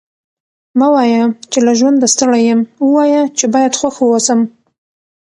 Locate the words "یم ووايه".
2.47-3.23